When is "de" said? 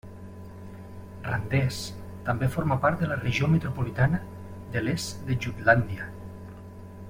3.03-3.09, 4.77-4.85, 5.29-5.39